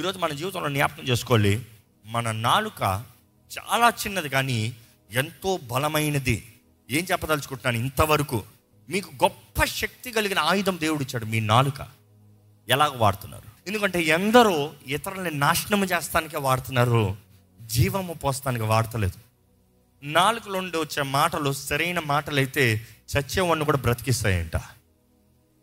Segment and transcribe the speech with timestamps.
[0.00, 1.66] ఈరోజు మన జీవితంలో జ్ఞాపకం చేసుకోవాలి.
[2.06, 2.82] మన నాలుక
[3.58, 4.76] చాలా చిన్నది కానీ
[5.10, 6.54] ఎంతో బలమైనది.
[6.90, 7.84] ఏం చెప్పదలుచుకుంటున్నాను?
[7.84, 8.42] ఇంతవరకు
[8.88, 11.88] మీకు గొప్ప శక్తి కలిగిన ఆయుధం దేవుడు ఇచ్చాడు మీ నాలుక.
[12.68, 13.42] ఎలాగ వాడుతున్నారు?
[13.66, 17.16] ఎందుకంటే ఎందరో ఇతరులని నాశనం చేస్తానికే వాడుతున్నారు.
[17.62, 19.18] జీవము పోస్తానికి వాడతలేదు.
[20.02, 22.86] నాలుగులో నుండి వచ్చే మాటలు సరైన మాటలు అయితే
[23.16, 24.56] చచ్చేవాడిని కూడా బ్రతికిస్తాయంట.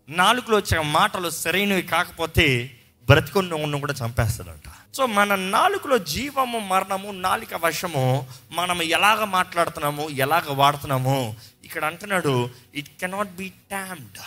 [0.10, 2.77] నాలుగులో వచ్చే మాటలు సరైనవి కాకపోతే
[3.08, 4.96] బ్రతికున్న కూడా చంపేస్తాడంట.
[4.96, 11.36] సో మన నాలుగులో జీవము మరణము నాలుక వశము మనం ఎలాగ మాట్లాడుతున్నాము ఎలాగ వాడుతున్నాము?
[11.64, 14.20] ఇక్కడ అంటున్నాడు ఇట్ కెనాట్ బి ట్యామ్డ్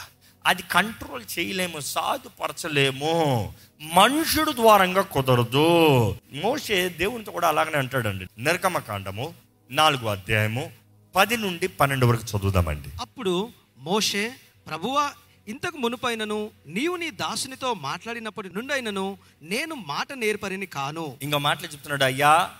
[0.46, 3.54] అది కంట్రోల్ చేయలేము సాధుపరచలేము.
[3.94, 6.16] మనుషుడు ద్వారంగా కుదరదు.
[6.32, 8.26] మోషే దేవునితో కూడా అలాగనే అంటాడండి.
[8.38, 9.34] నిర్గమకాండము
[9.70, 10.70] కాండము అధ్యాయము
[11.16, 12.88] పది నుండి పన్నెండు వరకు చదువుదామండి.
[13.00, 14.32] అప్పుడు మోషే
[14.68, 15.10] ప్రభువా
[15.48, 21.16] ఇంతకు మునుపైనను నీవు నీ దాసునితో మాట్లాడినప్పటి నుండైనను నేను మాట నేర్పరిని కాను.
[21.22, 22.50] ఇంకా మాటలు చెప్తున్నాడు అయ్యా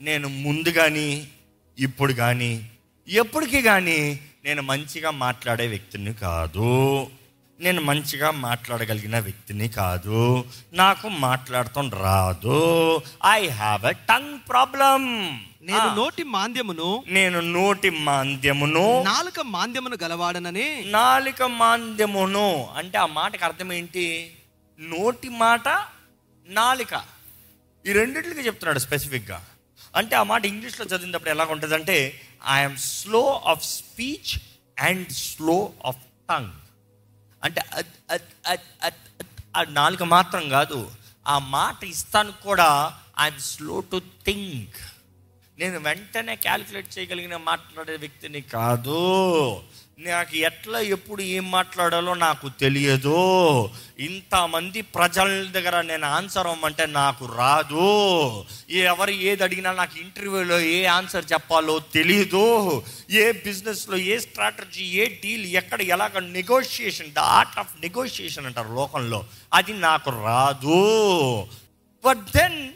[0.00, 1.28] నేను ముందు కానీ
[1.78, 2.70] ఇప్పుడు కానీ
[3.08, 7.10] ఎప్పటికీ కానీ నేను మంచిగా మాట్లాడే వ్యక్తిని కాదు.
[7.60, 10.44] నేను మంచిగా మాట్లాడగలిగిన వ్యక్తిని కాదు.
[10.72, 13.02] నాకు మాట్లాడటం రాదు.
[13.26, 15.00] I have a tongue problem
[15.62, 20.84] నేను నోటి మాంద్యమును నేను నోటి మాంద్యమును నాలుక మాంద్యమును గలవాడనని.
[20.84, 22.66] నాలిక మాంద్యమును.
[22.76, 24.36] అంటే ఆ మాటకి అర్థం ఏంటి?
[24.80, 25.68] నోటి మాట
[26.48, 27.04] నాలిక.
[27.86, 29.44] ఈ రెండిట్లకి చెప్తున్నాడు స్పెసిఫిక్గా.
[29.96, 32.20] అంటే ఆ మాట ఇంగ్లీష్లో చదివినప్పుడు ఎలా ఉంటుంది అంటే
[32.52, 34.32] I'm slow of speech
[34.80, 35.96] and slow of
[36.30, 36.52] tongue
[37.44, 37.60] అంటే
[39.56, 40.90] ఆ నాలుక మాత్రం కాదు
[41.26, 44.76] ఆ మాట ఇస్తాను కూడా ఐఎమ్ స్లో టు థింక్
[45.58, 49.62] నేను వెంటనే క్యాలిక్యులేట్ చేయగలిగిన మాట్లాడే వ్యక్తిని కాదు.
[49.98, 53.70] నాకు ఎట్లా ఎప్పుడు ఏం మాట్లాడాలో నాకు తెలియదు.
[53.98, 58.44] ఇంతమంది ప్రజల దగ్గర నేను ఆన్సర్ అవ్వమంటే నాకు రాదు.
[58.70, 65.46] ఎవరు ఏది అడిగినా నాకు ఇంటర్వ్యూలో ఏ ఆన్సర్ చెప్పాలో తెలియదు ఏ బిజినెస్లో ఏ స్ట్రాటజీ ఏ డీల్
[65.46, 69.24] ఎక్కడ ఎలాగ negotiation the art of negotiation అంటారు లోకంలో.
[69.54, 70.78] అది నాకు రాదు.
[72.04, 72.68] బట్ దెన్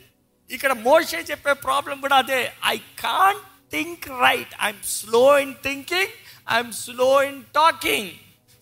[0.52, 2.52] ఇక్కడ మోషే చెప్పే ప్రాబ్లం కూడా అదే.
[2.64, 6.06] I can't think right I'm slow in thinking
[6.52, 8.10] I'm slow in talking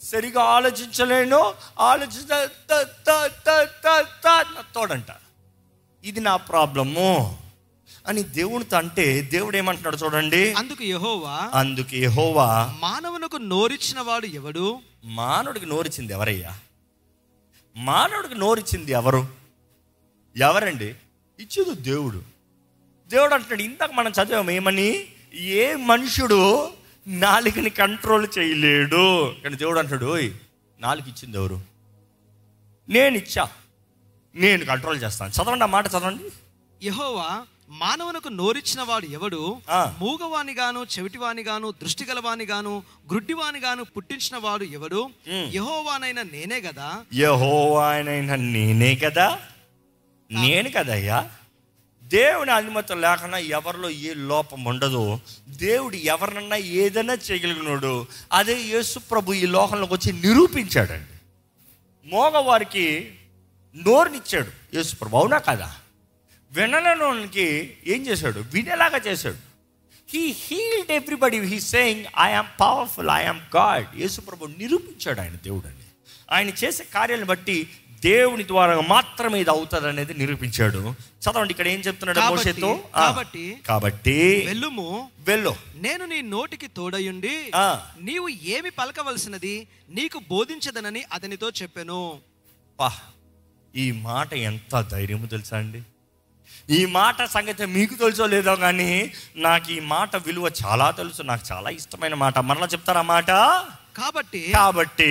[0.02, 1.54] సరిగా ఆలోచించలేను.
[1.78, 2.46] ఆలోచించ
[4.74, 5.06] తోడంట.
[6.04, 7.38] ఇది నా ప్రాబ్లము.
[8.06, 10.52] అని దేవునితో అంటే దేవుడు ఏమంటున్నాడు చూడండి.
[10.52, 14.78] అందుకు యెహోవా అందుకే యెహోవా మానవునకు నోరిచ్చిన వాడు ఎవడు?
[15.04, 16.58] మానవుడికి నోరిచ్చింది ఎవరయ్యా?
[17.76, 19.28] మానవుడికి నోరిచ్చింది ఎవరు?
[20.36, 20.94] ఎవరండి?
[21.40, 22.22] ఇచ్చేది దేవుడు.
[23.08, 25.06] దేవుడు అంటున్నాడు ఇందాక మనం చదివాము ఏమని?
[25.34, 26.70] ఏ మనుషుడు
[27.06, 29.34] నాలుకని కంట్రోల్ చేయలేడు.
[29.42, 30.30] కానీ దేవుడు అంటాడు ఓయ్
[30.80, 31.60] నాలుగు ఇచ్చింది ఎవరు?
[32.88, 33.48] నేను ఇచ్చా.
[34.34, 35.30] నేను కంట్రోల్ చేస్తాను.
[35.30, 36.24] చదవండి ఆ మాట చదవండి.
[36.82, 39.56] యెహోవా మానవునకు నోరిచ్చిన వాడు ఎవడు?
[39.70, 39.94] ఆ.
[39.98, 45.10] మూగవాని గాను చెవిటివాని గాను దృష్టి గలవాని గాను గ్రుడ్డివాని గాను పుట్టించిన వాడు ఎవడు.
[45.28, 49.38] యెహోవానైన నేనే కదా యహోవానైనా నేనే కదా
[50.30, 51.30] నేను కదయ్యా
[52.02, 55.20] దేవుని అనుమతి లేకుండా ఎవరిలో ఏ లోపం ఉండదు.
[55.48, 61.18] దేవుడు ఎవరినన్నా ఏదైనా చేయగలిగినాడు అదే యేసు ప్రభు ఈ లోకంలోకి వచ్చి నిరూపించాడండి.
[62.10, 63.14] మోగవారికి
[63.76, 65.16] నోరునిచ్చాడు యేసు ప్రభు.
[65.16, 65.74] అవునా కదా?
[66.52, 68.40] వినలేనోనికి ఏం చేశాడు?
[68.40, 69.36] వినేలాగా చేశాడు.
[70.10, 75.84] He healed everybody he saying I'm powerful I'm God Yesu ప్రభు నిరూపించాడు ఆయన దేవుడు అండి.
[76.32, 77.70] ఆయన చేసే కార్యాలను బట్టి
[78.04, 80.80] దేవుని ద్వారా మాత్రమే ఇది అవుతుంది అనేది నిరూపించాడు.
[81.24, 82.70] చదవండి ఇక్కడ ఏం చెప్తున్నాడు మోషేతో?
[82.96, 84.16] కాబట్టి కాబట్టి
[84.46, 84.86] వెళ్ళుము.
[85.28, 85.52] వెళ్ళు.
[85.86, 87.34] నేను నీ నోటికి తోడయుండి.
[88.08, 89.54] నీవు ఏమి పలకవలసినది
[89.98, 92.00] నీకు బోధించదనని అతనితో చెప్పెను.
[92.80, 92.90] పా
[93.74, 95.80] ఈ మాట ఎంత ధైర్యము తెలుసా అండి?
[96.78, 98.90] ఈ మాట సంగతి మీకు తెలుసో లేదో కానీ
[99.36, 102.38] నాకు ఈ మాట విలువ చాలా తెలుసు నాకు చాలా ఇష్టమైన మాట.
[102.38, 103.30] మరలా చెప్తారా మాట?
[104.00, 105.10] కాబట్టి కాబట్టి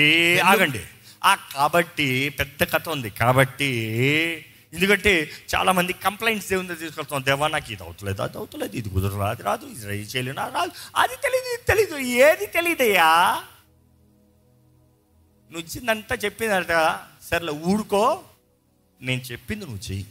[0.52, 0.82] ఆగండి.
[1.22, 3.10] ఆ కాబట్టి పెద్ద కథ ఉంది.
[3.10, 3.70] కాబట్టి
[4.74, 5.12] ఎందుకంటే
[5.54, 9.66] చాలా మంది కంప్లైంట్స్ దేవుని తీసుకొస్తాం దేవా నాకు ఇది అవుతలేదు అది అవుతలేదు ఇది కుదరదు అది రాదు
[9.66, 10.72] ఇది రై చేయలేను రాదు.
[10.96, 13.10] అది తెలియదు ఇది తెలీదు ఏది తెలియదయ్యా
[15.52, 16.74] నువ్వు ఇచ్చిందంతా చెప్పిందంట
[17.30, 18.24] సర్లే ఊడుకో
[19.02, 20.06] నేను చెప్పింది నువ్వు చెయ్యి.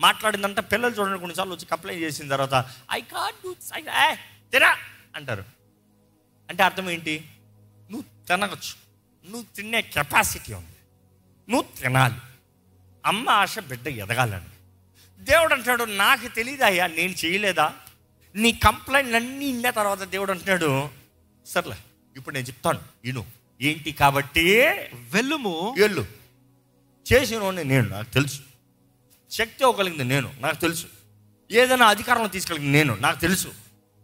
[0.00, 2.54] మాట్లాడిందంట పిల్లలు చూడండి కొన్నిసార్లు వచ్చి కంప్లైంట్ చేసిన తర్వాత
[2.92, 3.54] ఐ కాట్ డూ
[4.52, 4.72] తిరా
[5.16, 5.44] అంటారు.
[6.48, 7.14] అంటే అర్థం ఏంటి?
[7.90, 8.83] నువ్వు తినవచ్చు
[9.24, 10.76] నువ్వు తినే కెపాసిటీ ఉంది.
[11.50, 12.14] నువ్వు తినాలి.
[13.06, 14.44] అమ్మ ఆశ బిడ్డ ఎదగాలని.
[15.24, 17.72] దేవుడు అంటాడు నాకు తెలియదయ్యా నేను చేయలేదా?
[18.36, 20.88] నీ కంప్లైంట్ అన్నీ ఇన్న తర్వాత దేవుడు అంటున్నాడు
[21.46, 21.76] సర్లే
[22.16, 23.26] ఇప్పుడు నేను చెప్తాను ఇను
[23.62, 24.62] ఏంటి కాబట్టి?
[24.94, 26.06] వెళ్ళుము వెళ్ళు.
[27.12, 28.40] చేసిన నేను నాకు తెలుసు.
[29.30, 30.86] శక్తి ఇవ్వగలిగింది నేను నాకు తెలుసు.
[31.52, 33.54] ఏదైనా అధికారంలో తీసుకెళ్ళింది నేను నాకు తెలుసు.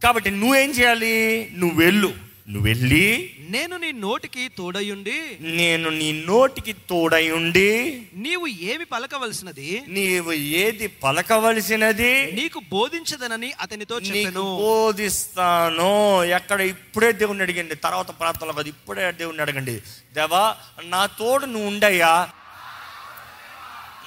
[0.02, 1.49] కాబట్టి నువ్వేం చేయాలి?
[1.52, 2.30] నువ్వు వెళ్ళు.
[2.50, 9.82] నువ్వు వెళ్ళి నేను నీ నోటికి తోడయుండి నేను నీ నోటికి తోడై ఉండి నీవు ఏమి పలకవలసినది?
[9.88, 12.32] నీవు ఏది పలకవలసినది?
[12.32, 14.56] నీకు బోధించదనని అతనితో చెప్పెను.
[14.56, 16.25] బోధిస్తాను?
[16.25, 17.75] ఎక్కడ ఇప్పుడే దేవుణ్ణి అడిగండి.
[17.75, 19.81] తర్వాత ప్రార్థనలో కాదు ఇప్పుడే దేవుణ్ణి అడగండి.
[20.14, 22.29] దేవా నా తోడు నువ్వు ఉండయ్యా.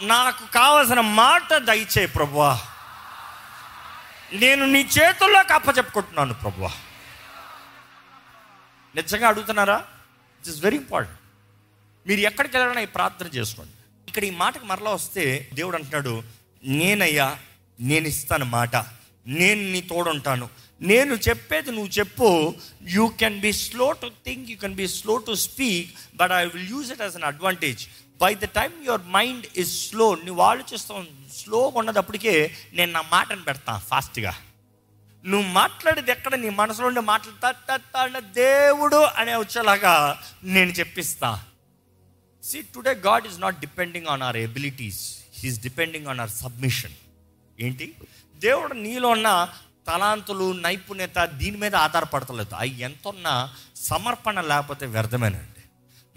[0.02, 2.60] నాకు కావలసిన మాట దయచే ప్రభువా.
[4.34, 6.72] నేను నీ చేతుల్లోకి అప్పచెప్పుకుంటున్నాను ప్రభువా.
[8.96, 9.78] నిజంగా అడుగుతున్నారా?
[10.40, 11.20] ఇట్ ఇస్ వెరీ ఇంపార్టెంట్
[12.08, 13.74] మీరు ఎక్కడికి వెళ్ళాలన్నా ప్రార్థన చేసుకోండి.
[14.08, 15.24] ఇక్కడ ఈ మాటకు మరలా వస్తే
[15.54, 16.14] దేవుడు అంటున్నాడు
[16.64, 17.28] నేనయ్యా
[17.80, 18.76] నేను ఇస్తాను మాట.
[19.26, 20.50] నేను నీ తోడుంటాను.
[20.82, 22.30] నేను చెప్పేది నువ్వు చెప్పు.
[22.96, 26.70] You can be slow to think you can be slow to speak but I will
[26.70, 27.84] use it as an advantage
[28.22, 31.04] by the time your mind is slow నువ్వు ఆలోచిస్తావు
[31.40, 32.34] స్లోగా ఉన్నదప్పటికే
[32.74, 34.34] నేను నా మాటను పెడతాను ఫాస్ట్గా
[35.26, 36.36] నువ్వు మాట్లాడేది ఎక్కడ?
[36.36, 41.44] నీ మనసులో ఉండి మాటలు దేవుడు అనే వచ్చేలాగా నేను చెప్పిస్తా.
[42.44, 46.92] See today God is not depending on our abilities he's depending on our submission
[47.60, 47.96] ఏంటి?
[48.36, 49.50] దేవుడు నీలో ఉన్న
[49.88, 52.56] తలాంతులు నైపుణ్యత దీని మీద ఆధారపడతలేదు.
[52.56, 55.53] అవి ఎంత ఉన్నా సమర్పణ లేకపోతే వ్యర్థమేనండి.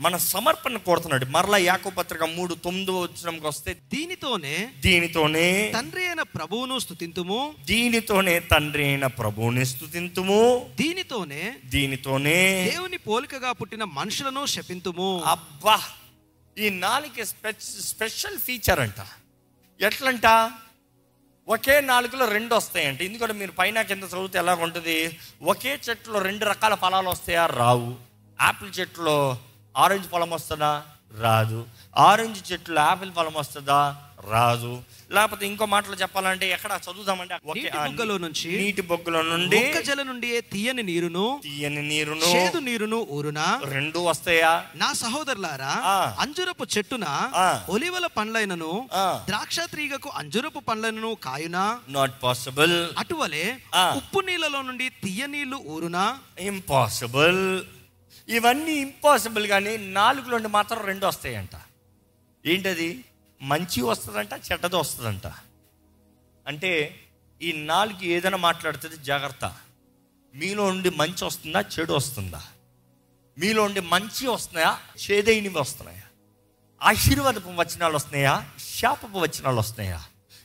[0.00, 1.24] మన సమర్పణ కోరుతున్నాడు.
[1.26, 8.84] మరలా యాకో పత్రిక మూడు తొమ్మిది వచ్చినంకి వస్తే దీనితోనే దీనితోనే తండ్రి అయిన ప్రభువును స్థుతింతుము దీనితోనే తండ్రి
[8.84, 10.40] అయిన ప్రభువుని స్థుతింతుము
[10.80, 15.22] దీనితోనే దీనితోనే దేవుని పోలికగా పుట్టిన మనుషులను శపింతుము.
[15.26, 15.82] అబ్బా!
[16.58, 17.24] ఈ నాలుగు
[17.80, 19.00] స్పెషల్ ఫీచర్ అంట.
[19.80, 20.26] ఎట్లంట?
[21.48, 23.02] ఒకే నాలుగులో రెండు వస్తాయంట.
[23.02, 27.46] ఎందుకంటే మీరు పైన కింద చదివితే ఎలా ఉంటుంది ఒకే చెట్టులో రెండు రకాల ఫలాలు వస్తాయా?
[27.46, 27.96] రావు.
[28.40, 29.38] ఆపిల్ చెట్టులో
[29.76, 30.82] ఆరెంజ్ ఫలం వస్తుందా?
[31.20, 31.66] రాదు.
[31.96, 33.96] ఆరెంజ్ చెట్టులో ఆపిల్ ఫలం వస్తుందా?
[34.30, 34.82] రాదు.
[35.12, 40.40] లేకపోతే ఇంకో మాటలో చెప్పాలంటే ఎక్కడ చదువుదామంటే ఒకే- నీటి బుగ్గలో నుంచి నీటి బొగ్గులో నుండి జల నుండి
[40.40, 43.60] తీయని నీరును తీయని నీరును చేదు నీరును ఊరునా?
[43.64, 44.64] రెండు వస్తాయా?
[44.74, 45.82] నా సహోదరులారా.
[46.18, 47.30] అంజురపు చెట్టున.
[47.70, 48.88] ఒలివల పండ్లైనను.
[49.26, 51.78] ద్రాక్ష తీగకు అంజురపు పండ్లైనను కాయునా?
[51.88, 53.58] నాట్ పాసిబుల్ అటువలే.
[53.96, 56.18] ఉప్పు నీళ్ళలో నుండి తీయ నీళ్ళు ఊరునా?
[56.40, 57.62] ఇంపాసిబుల్
[58.28, 61.50] ఇవన్నీ ఇంపాసిబుల్ కానీ నాలుగులోండి మాత్రం రెండు వస్తాయంట.
[62.46, 63.04] ఏంటది?
[63.42, 65.26] మంచి వస్తుందంట చెడ్డది వస్తుందంట.
[66.46, 67.00] అంటే
[67.42, 69.56] ఈ నాలుగు ఏదైనా మాట్లాడుతుంది జాగ్రత్త.
[70.34, 72.42] మీలో ఉండి మంచి వస్తుందా చెడు వస్తుందా?
[73.38, 74.78] మీలో ఉండి మంచి వస్తున్నాయా
[75.10, 76.02] చేదైనవి వస్తున్నాయా?
[76.82, 80.02] ఆశీర్వాదపు వచనాలు వస్తున్నాయా శాపపు వచనాలు వస్తున్నాయా?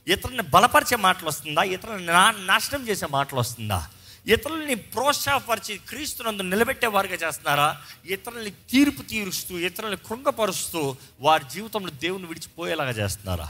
[0.08, 1.64] ఇతరులని బలపరిచే మాటలు వస్తుందా?
[1.64, 3.92] ఇతరులను నా నాశనం చేసే మాటలు వస్తుందా?
[4.28, 7.70] ఇతరులని ప్రోత్సాహపరిచి క్రీస్తునందు నిలబెట్టే వారిగా చేస్తున్నారా?
[8.06, 10.82] ఇతరులని తీర్పు తీరుస్తూ ఇతరులని కృంగపరుస్తూ
[11.20, 13.48] వారి జీవితంలో దేవుని విడిచిపోయేలాగా చేస్తున్నారా?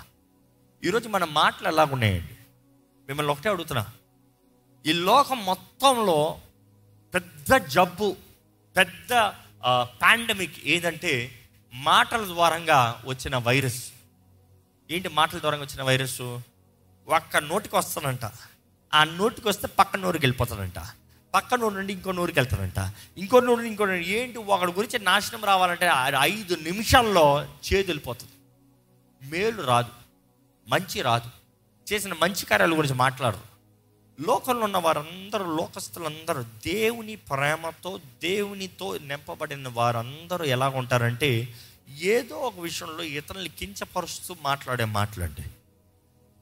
[0.83, 2.35] ఈరోజు మన మాటలు ఎలాగున్నాయండి?
[3.07, 3.85] మిమ్మల్ని ఒకటే అడుగుతున్నా.
[4.85, 6.19] ఈ లోకం మొత్తంలో
[7.13, 8.15] పెద్ద జబ్బు
[8.77, 9.13] పెద్ద
[10.01, 11.13] పాండమిక్ ఏదంటే
[11.73, 13.81] మాటల ద్వారంగా వచ్చిన వైరస్.
[14.91, 16.21] ఏంటి మాటల ద్వారా వచ్చిన వైరస్
[17.07, 18.25] ఒక్క నోటికి వస్తానంట
[18.93, 20.79] ఆ నోటికి వస్తే పక్క నోరుకి వెళ్ళిపోతాడంట.
[21.33, 22.93] పక్క నోరు నుండి ఇంకో నోరుకి వెళ్తాడంట.
[23.17, 24.37] ఇంకో నోరు నుండి ఇంకో నోరు ఏంటి?
[24.37, 28.31] ఒకడి గురించి నాశనం రావాలంటే ఆ ఐదు నిమిషాల్లో చేదు వెళ్ళిపోతుంది
[29.29, 29.89] మేలు రాదు.
[30.67, 31.29] మంచి రాదు.
[31.93, 33.51] చేసిన మంచి కార్యాల గురించి మాట్లాడరు.
[34.21, 41.53] లోకంలో ఉన్న వారందరూ లోకస్తులందరూ దేవుని ప్రేమతో దేవునితో నింపబడిన వారందరూ ఎలా ఉంటారంటే
[42.01, 45.43] ఏదో ఒక విషయంలో ఇతరుల్ని కించపరుస్తూ మాట్లాడే మాట్లాడే.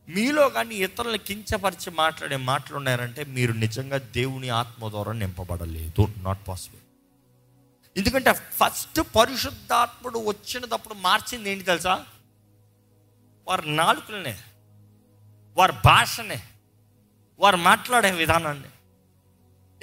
[0.10, 6.08] మీలో కానీ ఇతరులను కించపరిచి మాట్లాడే మాటలు ఉన్నారంటే మీరు నిజంగా దేవుని ఆత్మ ద్వారా నింపబడలేదు.
[6.18, 6.82] నాట్ పాసిబుల్
[7.98, 12.06] ఎందుకంటే ఫస్ట్ పరిశుద్ధాత్ముడు వచ్చినప్పుడు మార్చింది ఏంటి తెలుసా?
[13.48, 14.36] వారి నాలుకలనే
[15.58, 16.39] వారి భాషనే
[17.39, 18.70] వారు మాట్లాడే విధానాన్ని.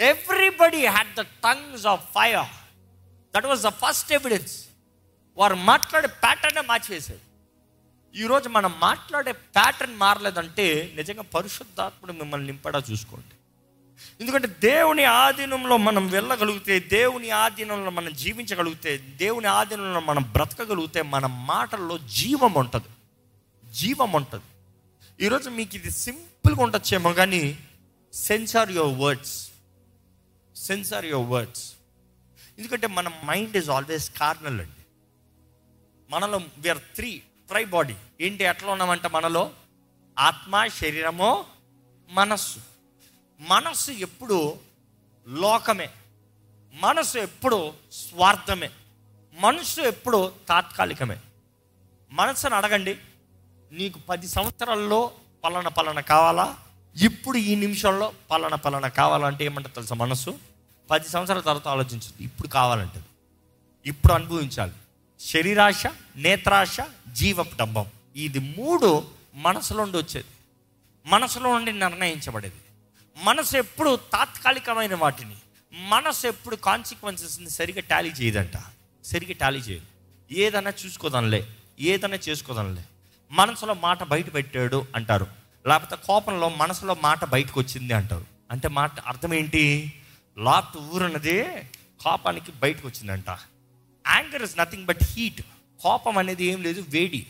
[0.08, 2.50] Everybody had the tongues of fire
[3.36, 4.56] that was the first evidence
[5.36, 7.25] వారు మాట్లాడే ప్యాటర్నే మార్చివేశారు
[8.16, 13.34] ఈరోజు మనం మాట్లాడే ప్యాటర్న్ మారలేదంటే నిజంగా పరిశుద్ధాత్ముడు మిమ్మల్ని నింపడా చూసుకోండి.
[14.20, 21.98] ఎందుకంటే దేవుని ఆధీనంలో మనం వెళ్ళగలిగితే దేవుని ఆధీనంలో మనం జీవించగలిగితే దేవుని ఆధీనంలో మనం బ్రతకగలిగితే మన మాటల్లో
[21.98, 22.90] జీవం ఉంటుంది.
[23.72, 24.44] జీవం ఉంటుంది.
[25.24, 27.58] ఈరోజు మీకు ఇది సింపుల్గా ఉండొచ్చేమో కానీ
[28.12, 29.48] censor your words
[30.56, 31.72] censor your words
[32.58, 34.84] ఎందుకంటే మన మైండ్ ఈజ్ ఆల్వేస్ కార్నల్ అండి.
[36.10, 39.50] మనలో వీఆర్ త్రీ ట్రై బాడీ ఏంటి ఎట్లా ఉన్నామంటే మనలో?
[40.18, 41.44] ఆత్మ శరీరము
[42.10, 42.60] మనస్సు.
[43.40, 44.58] మనస్సు ఎప్పుడు
[45.28, 45.90] లోకమే.
[46.74, 48.70] మనసు ఎప్పుడు స్వార్థమే.
[49.38, 51.16] మనసు ఎప్పుడు తాత్కాలికమే.
[52.12, 52.98] మనసును అడగండి
[53.72, 55.10] నీకు పది సంవత్సరాల్లో
[55.44, 56.56] పలాన పలాన కావాలా?
[56.96, 60.38] ఇప్పుడు ఈ నిమిషంలో పలాన పలాన కావాలంటే ఏమంటారు తెలుసా మనసు
[60.90, 63.04] పది సంవత్సరాల తర్వాత ఆలోచించదు ఇప్పుడు కావాలంటది.
[63.86, 64.72] ఇప్పుడు అనుభవించాలి.
[65.20, 65.82] శరీరాశ
[66.16, 66.76] నేత్రాశ
[67.12, 70.28] జీవపు డంబం ఇది మూడు మనసులో నుండి వచ్చేది.
[71.06, 72.54] మనసులో నుండి నిర్ణయించబడేది.
[73.22, 75.34] మనసు ఎప్పుడు తాత్కాలికమైన వాటిని
[75.72, 78.52] మనసు ఎప్పుడు కాన్సిక్వెన్సెస్ని సరిగా టాలీ చేయదంట.
[79.04, 79.86] సరిగా టాలీ చేయదు.
[80.32, 81.46] ఏదైనా చూసుకోదానిలే
[81.80, 82.84] ఏదైనా చేసుకోదానిలే.
[83.30, 85.26] మనసులో మాట బయట పెట్టాడు అంటారు.
[85.66, 88.26] లేకపోతే కోపంలో మనసులో మాట బయటకు వచ్చింది అంటారు.
[88.50, 89.92] అంటే మాట అర్థం ఏంటి?
[90.38, 91.70] లాప్ట్ ఊరన్నదే
[92.04, 93.30] కోపానికి బయటకు వచ్చిందంట.
[94.14, 95.40] Anger is nothing but heat
[95.82, 97.26] కోపం అనేది ఏం లేదు వేడి.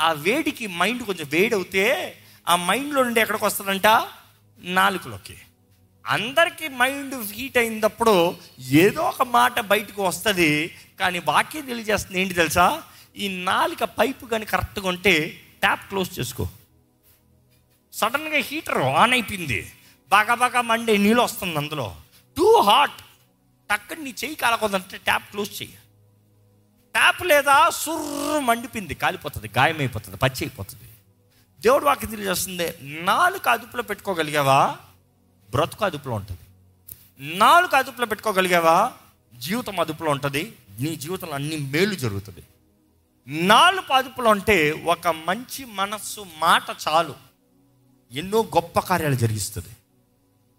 [0.00, 2.16] ఆ వేడికి మైండ్ కొంచెం వేడి అవుతే
[2.48, 3.86] ఆ మైండ్లో నుండి ఎక్కడికి వస్తుందంట?
[4.58, 5.36] నాలుకలోకి.
[6.06, 12.82] అందరికీ మైండ్ హీట్ అయినప్పుడు ఏదో ఒక మాట బయటకు వస్తుంది కానీ వాక్యం తెలియజేస్తుంది ఏంటి తెలుసా?
[13.16, 16.48] ఈ నాలుక పైపు కానీ కరెక్ట్గా ఉంటే ట్యాప్ క్లోజ్ చేసుకో.
[17.92, 19.72] సడన్గా హీటర్ ఆన్ అయిపోయింది.
[20.10, 21.96] బాగా బాగా మండే నీళ్ళు వస్తుంది అందులో.
[22.36, 23.00] టూ హాట్
[23.70, 25.78] టక్కని నీ చెయ్యి కాలకొద్దంటే ట్యాప్ క్లోజ్ చెయ్యి.
[26.96, 30.82] ట్యాప్ లేదా సుర్రు మండిపింది కాలిపోతుంది గాయమైపోతుంది పచ్చి అయిపోతుంది
[31.60, 34.76] దేవుడు వాకి తెలియజేస్తుంది నాలుగు అదుపులో పెట్టుకోగలిగావా?
[35.50, 36.40] బ్రతుకు అదుపులో ఉంటుంది.
[37.36, 38.92] నాలుగు అదుపులో పెట్టుకోగలిగావా?
[39.34, 42.42] జీవితం అదుపులో ఉంటుంది నీ జీవితంలో అన్ని మేలు జరుగుతుంది.
[43.28, 47.14] నాలుగు అదుపులో అంటే ఒక మంచి మనస్సు మాట చాలు.
[48.12, 49.68] ఎన్నో గొప్ప కార్యాలు జరిగిస్తుంది.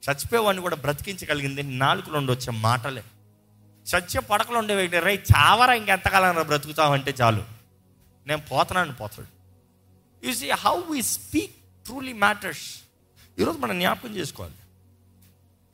[0.10, 3.04] చచ్చిపోయేవాడిని కూడా బ్రతికించగలిగింది నాలుగులో నుండి వచ్చే మాటలే.
[3.88, 7.44] సత్య పడకలు ఉండే వ్యక్తి రై చావరా ఇంకెంతకాలం బ్రతుకుతామంటే చాలు.
[8.28, 9.28] నేను పోతున్నాను పోతాడు.
[10.28, 11.52] You see how we speak
[11.86, 12.80] truly matters
[13.40, 14.54] ఈరోజు మనం జ్ఞాపకం చేసుకోవాలి.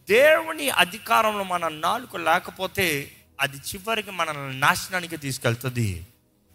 [0.10, 6.08] దేవుని అధికారంలో మన నాలుక లేకపోతే అది చివరికి మనల్ని నాశనానికి తీసుకెళ్తుంది.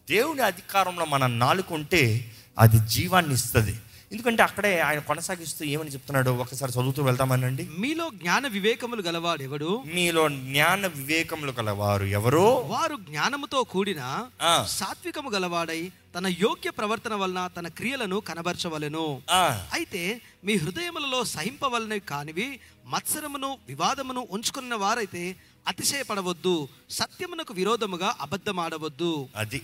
[0.08, 3.78] దేవుని అధికారంలో మన నాలుక ఉంటే అది జీవాన్ని ఇస్తుంది.
[4.12, 6.30] ఎందుకంటే అక్కడే ఆయన కొనసాగిస్తూ ఏమని చెప్తున్నాడు?
[6.30, 12.46] ఒకసారి చదువుతూ వెళ్తామనండి మీలో జ్ఞాన వివేకములు గలవాడెవడు మీలో జ్ఞాన వివేకములు కలవారు ఎవరు?
[12.66, 14.26] వారు జ్ఞానముతో కూడిన.
[14.68, 19.22] సాత్వికము గలవాడై తన యోగ్య ప్రవర్తన వలన తన క్రియలను కనబరచవలెను.
[19.72, 25.36] అయితే మీ హృదయములలో సహింపవలనవి కానివి మత్సరమును వివాదమును ఉంచుకున్న వారైతే
[25.68, 29.28] అతిశయపడవద్దు సత్యమునకు విరోధముగా అబద్ధమాడవద్దు.
[29.36, 29.62] అది.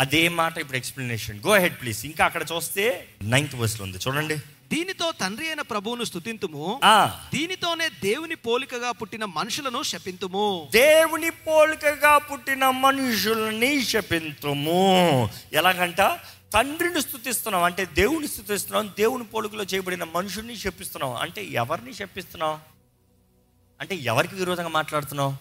[0.00, 3.98] అదే మాట ఇప్పుడు ఎక్స్ప్లెనేషన్ గో హెడ్ ప్లీజ్ ఇంకా అక్కడ చూస్తే నైన్త్ వర్స్లో ఉంది.
[3.98, 4.36] చూడండి.
[4.72, 6.80] దీనితో తండ్రి అయిన ప్రభువును స్తుతింతుము.
[6.84, 7.20] ఆ.
[7.34, 10.68] దీనితోనే దేవుని పోలికగా పుట్టిన మనుషులను శపింతుము.
[10.72, 15.30] దేవుని పోలికగా పుట్టిన మనుషుల్ని శపింతుము.
[15.52, 16.00] ఎలాగంట?
[16.54, 21.14] తండ్రిని స్థుతిస్తున్నాం అంటే దేవుని స్థుతిస్తున్నాం దేవుని పోలికలో చేయబడిన మనుషుల్ని శపిస్తున్నాం.
[21.14, 22.60] అంటే ఎవరిని శపిస్తున్నాం?
[23.80, 25.36] అంటే ఎవరికి విరోధంగా మాట్లాడుతున్నావు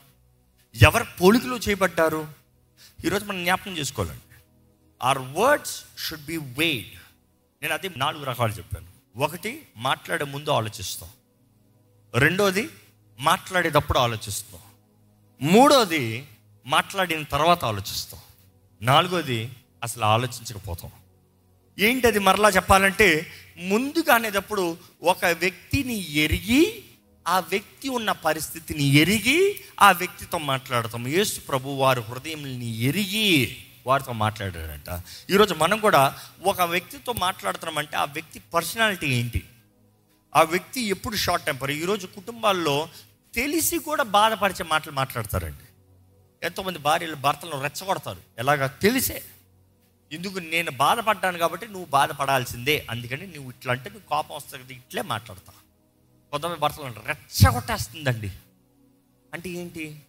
[0.81, 2.27] ఎవరి పోలికలో చేయబడ్డారు?
[3.05, 4.21] ఈరోజు మనం జ్ఞాపకం చేసుకోవాలండి.
[5.03, 6.99] Our words should be weighed
[7.61, 9.19] నేను అది నాలుగు రకాలు చెప్పాను.
[9.19, 11.09] ఒకటి మాట్లాడే ముందు ఆలోచిస్తాం.
[12.15, 12.69] రెండోది
[13.19, 14.61] మాట్లాడేటప్పుడు ఆలోచిస్తాం.
[15.41, 16.27] మూడోది
[16.65, 18.21] మాట్లాడిన తర్వాత ఆలోచిస్తాం.
[18.81, 19.49] నాలుగోది
[19.83, 20.91] అసలు ఆలోచించకపోతాం.
[21.79, 26.83] ఏంటి అది మరలా చెప్పాలంటే ముందుగా అనేటప్పుడు ఒక వ్యక్తిని ఎరిగి
[27.27, 31.07] ఆ వ్యక్తి ఉన్న పరిస్థితిని ఎరిగి ఆ వ్యక్తితో మాట్లాడతాం.
[31.07, 38.39] యేసు ప్రభు వారి హృదయంని ఎరిగి వారితో మాట్లాడాడంట ఈరోజు మనం కూడా ఒక వ్యక్తితో మాట్లాడుతున్నామంటే ఆ వ్యక్తి
[38.39, 39.49] పర్సనాలిటీ ఏంటి?
[40.35, 41.71] ఆ వ్యక్తి ఎప్పుడు షార్ట్ టెంపర్?
[41.71, 42.89] ఈరోజు కుటుంబాల్లో
[43.35, 45.63] తెలిసి కూడా బాధపరిచే మాటలు మాట్లాడతారండి.
[46.45, 48.21] ఎంతోమంది భార్యలు భర్తలను రెచ్చగొడతారు.
[48.37, 48.67] ఎలాగా?
[48.67, 49.23] తెలిసే.
[50.11, 50.39] ఎందుకు?
[50.39, 52.87] నేను బాధపడ్డాను కాబట్టి నువ్వు బాధపడాల్సిందే.
[52.89, 55.53] అందుకని నువ్వు ఇట్లా అంటే నువ్వు కోపం వస్తుంది ఇట్లే మాట్లాడతా.
[56.31, 58.31] కొంతమంది భర్తలు రెచ్చగొట్టేస్తుందండి.
[59.33, 60.01] అంటే ఏంటి?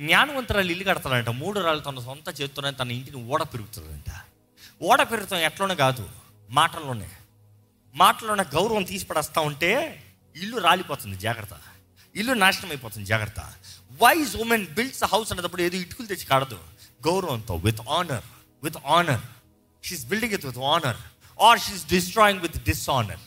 [0.00, 1.30] జ్ఞానవంతురాలు ఇల్లు కడతాడంట.
[1.42, 4.10] మూడు రాళ్ళు తన సొంత చేత్తోనే తన ఇంటిని ఓడ పెరుగుతుందంట
[4.88, 6.04] ఓడ పెరుగుతాం ఎట్లోనే కాదు
[6.58, 7.08] మాటల్లోనే.
[7.94, 9.70] మాటలోనే గౌరవం తీసిపడేస్తా ఉంటే
[10.36, 11.54] ఇల్లు రాలిపోతుంది జాగ్రత్త.
[12.14, 13.40] ఇల్లు నాశనం అయిపోతుంది జాగ్రత్త.
[14.02, 16.58] వైజ్ ఉమెన్ బిల్డ్స్ హౌస్ అనేటప్పుడు ఏదో ఇటుకలు తెచ్చి కాడదు.
[17.06, 18.26] గౌరవంతో with honour
[18.64, 19.24] with honour
[19.84, 21.00] she's building it with honour
[21.38, 23.22] or she's destroying with dishonour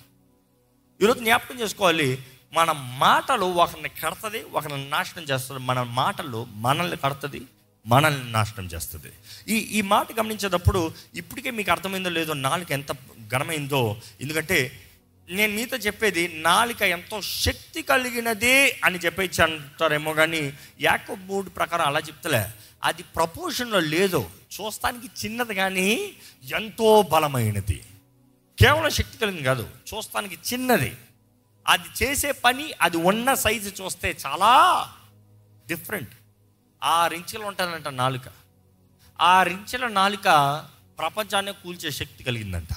[1.01, 2.09] ఈరోజు జ్ఞాపకం చేసుకోవాలి
[2.53, 5.61] మన మాటలు ఒకరిని కడతది ఒకరిని నాశనం చేస్తుంది.
[5.61, 7.41] మన మాటలు మనల్ని కడతది
[7.85, 9.11] మనల్ని నాశనం చేస్తుంది.
[9.47, 12.91] ఈ ఈ మాట గమనించేటప్పుడు ఇప్పటికే మీకు అర్థమైందో లేదో నాలుక ఎంత
[13.31, 14.89] ఘనమైందో ఎందుకంటే
[15.29, 21.99] నేను మీతో చెప్పేది నాలుక ఎంతో శక్తి కలిగినదే అని చెప్పేసి అంటారేమో కానీ యాకో మూడు ప్రకారం అలా
[21.99, 22.47] చెప్తలే.
[22.83, 24.29] అది ప్రపోర్షన్లో లేదు.
[24.61, 26.13] చూస్తానికి చిన్నది కానీ
[26.55, 27.83] ఎంతో బలమైనది.
[28.59, 30.93] కేవలం శక్తి కలిగింది కాదు చూస్తానికి చిన్నది.
[31.67, 34.91] అది చేసే పని అది ఉన్న సైజు చూస్తే చాలా
[35.67, 36.09] డిఫరెంట్.
[36.83, 38.21] ఆరు ఇంచులు నాలుక.
[39.21, 40.23] ఆరు ఇంచుల నాలుక
[40.99, 42.73] ప్రపంచాన్ని కూల్చే శక్తి కలిగిందంట.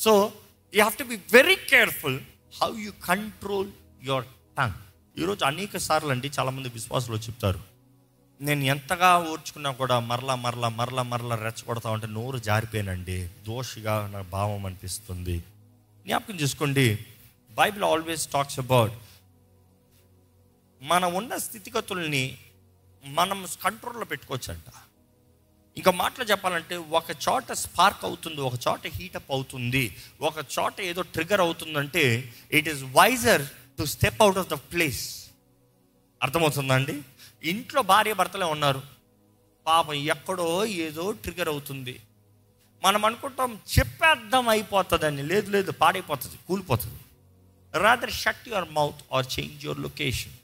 [0.00, 0.32] So
[0.74, 2.20] you have to be very careful
[2.62, 3.70] how you control
[4.02, 4.24] your
[4.58, 4.74] tongue
[5.18, 7.60] ఈరోజు అనేక సార్లు అండి చాలామంది విశ్వాసులు చెప్తారు.
[8.40, 13.28] నేను ఎంతగా ఓర్చుకున్నా కూడా మరలా మరలా మరలా మరలా రెచ్చగొడతా ఉంటే నోరు జారిపోయానండి.
[13.46, 15.38] దోషిగా నా భావం అనిపిస్తుంది.
[16.06, 17.06] జ్ఞాపకం చేసుకోండి.
[17.58, 18.92] బైబిల్ ఆల్వేస్ టాక్స్ అబౌట్
[20.82, 22.38] మనం ఉన్న స్థితిగతుల్ని
[23.04, 24.68] మనం కంట్రోల్లో పెట్టుకోవచ్చంట.
[25.76, 31.40] ఇంకా మాటలు చెప్పాలంటే ఒక చోట స్పార్క్ అవుతుంది ఒక చోట హీటప్ అవుతుంది ఒక చోట ఏదో ట్రిగర్
[31.40, 33.46] అవుతుందంటే it is wiser
[33.78, 35.02] to step out of the place
[36.22, 37.02] అర్థమవుతుందండి?
[37.44, 38.82] ఇంట్లో భార్య భర్తలే ఉన్నారు.
[39.66, 42.00] పాపం ఎక్కడో ఏదో ట్రిగర్ అవుతుంది.
[42.84, 45.22] మనం అనుకుంటాం చెప్పేద్దాం అయిపోతుందని.
[45.22, 47.00] లేదు లేదు పాడైపోతుంది కూలిపోతుంది.
[47.74, 50.36] Rather shut your mouth or change your location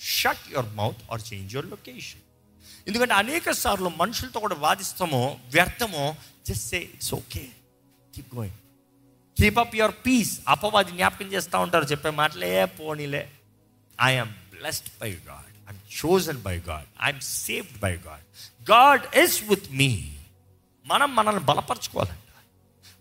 [0.00, 2.22] shut your mouth or change your location
[2.88, 5.22] ఎందుకంటే అనేక సార్లు మనుషులతో కూడా వాదిస్తామో
[5.54, 6.04] వ్యర్థమో
[6.48, 7.44] just say it's okay
[8.14, 8.58] keep going
[9.36, 13.24] keep up your peace అపవాది జ్ఞాపకం చేస్తూ ఉంటారు చెప్పే మాటలే పోనీలే.
[13.98, 18.24] I'm blessed by God I'm chosen by God I'm saved by God
[18.70, 19.90] God is with me
[20.86, 22.16] మనం మనల్ని బలపరచుకోవాలి.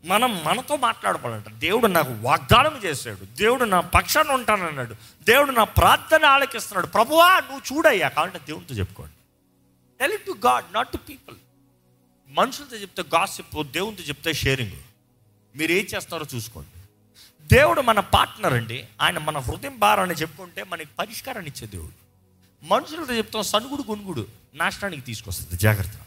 [0.06, 1.50] మనం మనతో మాట్లాడుకోవాలంట.
[1.50, 3.26] దేవుడు నాకు వాగ్దానం చేశాడు.
[3.26, 4.96] దేవుడు నా పక్షాన్ని ఉంటానన్నాడు.
[5.24, 6.88] దేవుడు నా ప్రార్థన ఆలకిస్తున్నాడు.
[6.88, 8.08] ప్రభువా నువ్వు చూడయ్యా.
[8.08, 9.14] కావాలంటే దేవుడితో చెప్పుకోండి.
[10.00, 11.36] Tell it to God not to people
[12.28, 14.72] మనుషులతో చెప్తే గాసిప్ దేవునితో చెప్తే షేరింగ్
[15.56, 16.82] మీరు ఏం చేస్తారో చూసుకోండి.
[17.56, 18.88] దేవుడు మన పార్ట్నర్ అండి.
[19.02, 21.92] ఆయన మన హృదయం భారాన్ని చెప్పుకుంటే మనకి పరిష్కారాన్ని ఇచ్చే దేవుడు.
[22.66, 25.58] మనుషులతో చెప్తాం సనుగుడు గునుగుడు నాశనానికి తీసుకొస్తుంది.
[25.58, 25.98] జాగ్రత్త.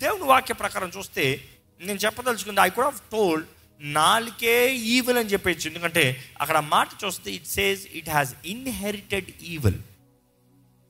[0.00, 1.48] దేవుని వాక్య ప్రకారం చూస్తే
[1.80, 3.46] నేను చెప్పదలుచుకుంది ఐ కుడ్ హావ్ టోల్డ్
[3.80, 9.74] నాలుకే ఈవిల్ అని చెప్పేచ్చు ఎందుకంటే అక్కడ మాట చూస్తే it says it has inherited evil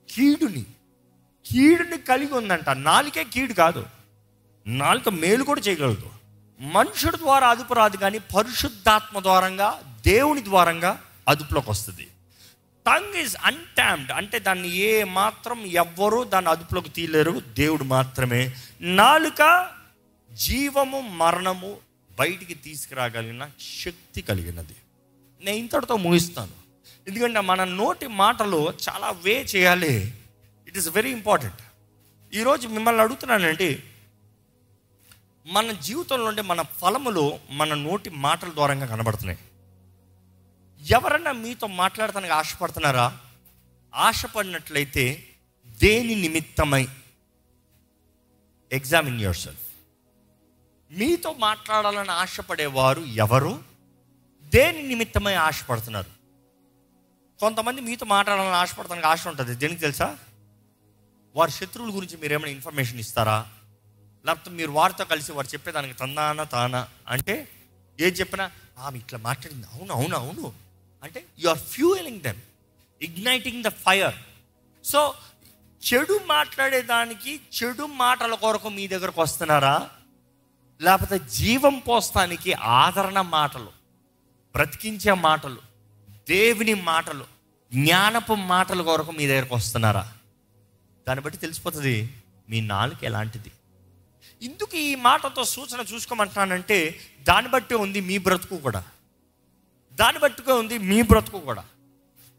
[0.09, 0.65] కీడుని
[1.45, 2.69] కీడుని కలిగి ఉందంట.
[2.69, 3.85] నాలుకే కీడు కాదు.
[4.67, 6.09] నాలుక మేలు కూడా చేయగలదు.
[6.59, 12.07] మనుషుడి ద్వారా అదుపు రాదు కానీ పరిశుద్ధాత్మ ద్వారంగా దేవుని ద్వారంగా అదుపులోకి వస్తుంది.
[12.87, 17.41] టంగ్ ఈజ్ అన్టామ్డ్ అంటే దాన్ని ఏ మాత్రం ఎవ్వరూ దాన్ని అదుపులోకి తీయలేరు.
[17.49, 18.53] దేవుడు మాత్రమే.
[18.81, 19.71] నాలుక
[20.33, 21.77] జీవము మరణము
[22.19, 23.49] బయటికి తీసుకురాగలిగిన
[23.83, 24.75] శక్తి కలిగినది.
[25.41, 26.51] నేను ఇంతటితో ముగిస్తాను.
[27.07, 30.13] ఎందుకంటే మన నోటి మాటలు చాలా వే చేయాలి.
[30.67, 31.61] ఇట్ ఈస్ వెరీ ఇంపార్టెంట్
[32.33, 33.83] ఈరోజు మిమ్మల్ని అడుగుతున్నానండి
[35.45, 39.39] మన జీవితంలో ఉండే మన ఫలములు మన నోటి మాటల ద్వారంగా కనబడుతున్నాయి.
[40.91, 43.17] ఎవరన్నా మీతో మాట్లాడటానికి ఆశపడుతున్నారా?
[43.95, 45.27] ఆశపడినట్లయితే
[45.65, 46.87] దేని నిమిత్తమై?
[48.71, 49.70] ఎగ్జామిన్ యువర్ సెల్ఫ్
[50.91, 53.63] మీతో మాట్లాడాలని ఆశపడేవారు ఎవరు?
[54.43, 56.09] దేని నిమిత్తమై ఆశపడుతున్నారు?
[57.39, 59.55] కొంతమంది మీతో మాట్లాడాలని ఆశపడతానికి ఆశ ఉంటుంది.
[59.55, 60.17] దేనికి తెలుసా?
[61.35, 63.49] వారి శత్రువుల గురించి మీరు ఏమైనా ఇన్ఫర్మేషన్ ఇస్తారా?
[64.25, 66.87] లేకపోతే మీరు వారితో కలిసి వారు చెప్పేదానికి తన్నానా తానా?
[67.07, 67.47] అంటే
[67.99, 69.67] ఏది చెప్పినా ఆమె ఇట్లా మాట్లాడింది.
[69.73, 70.53] అవును అవును అవును.
[71.03, 72.37] అంటే you are fuelling them
[73.01, 74.15] igniting the fire
[74.83, 75.13] so
[75.93, 79.89] చెడు మాట్లాడేదానికి చెడు మాటల కొరకు మీ దగ్గరకు వస్తున్నారా?
[80.81, 83.71] లేకపోతే జీవం పోస్తానికి ఆదరణ మాటలు
[84.55, 85.57] బ్రతికించే మాటలు
[86.29, 87.25] దేవుని మాటలు
[87.73, 90.13] జ్ఞానపు మాటల కొరకు మీ దగ్గరకు వస్తున్నారా?
[91.07, 92.13] దాన్ని బట్టి తెలిసిపోతుంది
[92.49, 93.51] మీ నాలుక ఎలాంటిది.
[94.41, 98.83] ఇందుకు ఈ మాటతో సూచన చూసుకోమంటున్నానంటే దాన్ని బట్టి ఉంది మీ బ్రతుకు కూడా.
[99.93, 101.65] దాన్ని బట్టుకే ఉంది మీ బ్రతుకు కూడా.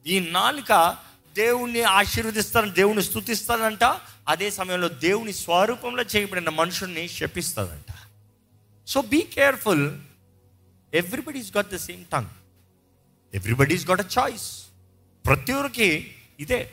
[0.07, 0.96] ఈ నాలుక
[1.35, 3.85] దేవుణ్ణి ఆశీర్వదిస్తాను దేవుని స్థుతిస్తానంట
[4.28, 8.01] అదే సమయంలో దేవుని స్వరూపంలో చేయబడిన మనుషుల్ని శపిస్తుందంట
[8.86, 10.00] so be careful
[10.94, 12.28] everybody's got the same tongue
[13.34, 14.66] everybody's got a choice
[15.26, 16.70] ప్రతి ఒక్కరికి ఇదే.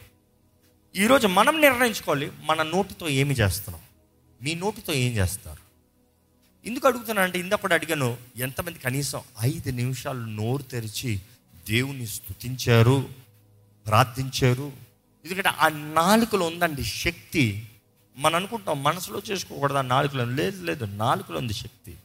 [0.95, 3.83] ఈరోజు మనం నిర్ణయించుకోవాలి మన నోటితో ఏమి చేస్తున్నాం?
[4.41, 5.59] మీ నోటితో ఏం చేస్తారు?
[6.67, 11.21] ఎందుకు అడుగుతున్నా అంటే ఇందప్పుడు అడిగాను ఎంతమంది కనీసం ఐదు నిమిషాలు నోరు తెరిచి
[11.69, 13.09] దేవుని స్తుతించారు
[13.87, 14.71] ప్రార్థించారు?
[15.25, 17.68] ఎందుకంటే ఆ నాలుకలో ఉందండి శక్తి.
[18.19, 21.97] మనం అనుకుంటాం మనసులో చేసుకోకూడదు ఆ నాలుకలో లేదు లేదు నాలుకలో ఉంది శక్తి.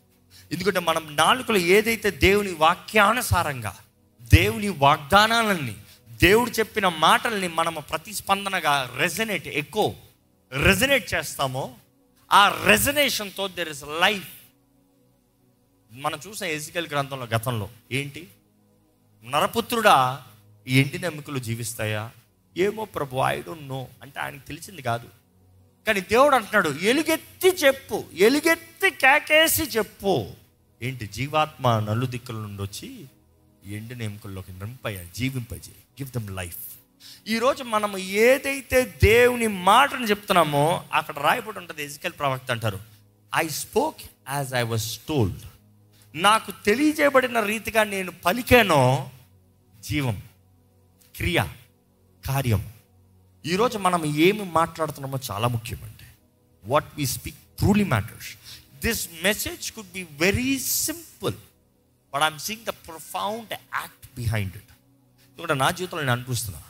[0.52, 3.76] ఎందుకంటే మనం నాలుకలో ఏదైతే దేవుని వాక్యానుసారంగా
[4.22, 5.76] దేవుని వాగ్దానాలని
[6.22, 9.94] దేవుడు చెప్పిన మాటల్ని మనం ప్రతిస్పందనగా రెజనేట్ ఎక్కువ
[10.52, 11.74] రెజనేట్ చేస్తామో
[12.32, 14.28] ఆ రెజనేషన్తో దెర్ ఇస్ లైఫ్
[15.92, 17.68] మనం చూసిన ఎజికల్ గ్రంథంలో గతంలో.
[17.92, 18.28] ఏంటి?
[19.24, 20.22] నరపుత్రుడా
[20.68, 22.10] ఈ ఎండిన ఎముకలు జీవిస్తాయా?
[22.56, 25.08] ఏమో ప్రభు ఐ డోంట్ నో అంటే ఆయనకు తెలిసింది కాదు.
[25.86, 30.30] కానీ దేవుడు అంటున్నాడు ఎలుగెత్తి చెప్పు ఎలుగెత్తి కేకేసి చెప్పు.
[30.82, 33.04] ఏంటి జీవాత్మ నలు దిక్కుల నుండి వచ్చి
[33.76, 36.56] ఎండిన ఎముకల్లోకి నింపయ జీవింపజే గివ్ దమ్ లైఫ్.
[37.28, 42.80] ఈరోజు మనం ఏదైతే దేవుని మాటను చెప్తున్నామో అక్కడ రాయబడి ఉంటుంది ఎజికల్ ప్రవక్త అంటారు
[43.34, 45.42] I spoke as I was told
[46.14, 49.10] నాకు తెలియజేయబడిన రీతిగా నేను పలికానో
[49.80, 50.22] జీవం
[51.16, 51.44] క్రియ
[52.26, 52.73] కార్యం.
[53.46, 56.04] ఈరోజు మనం ఏమి మాట్లాడుతున్నామో చాలా ముఖ్యమండి.
[56.64, 58.36] What we speak truly matters
[58.86, 61.34] this message could be very simple
[62.14, 64.72] but I'm seeing the profound act behind it
[65.38, 66.62] ఇక్కడ నా జీవితంలో నేను అనిపిస్తున్నా